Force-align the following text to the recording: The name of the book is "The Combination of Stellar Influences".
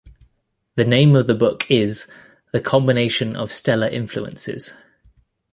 The 0.77 0.83
name 0.83 1.15
of 1.15 1.27
the 1.27 1.35
book 1.35 1.69
is 1.69 2.07
"The 2.53 2.59
Combination 2.59 3.35
of 3.35 3.51
Stellar 3.51 3.87
Influences". 3.87 4.73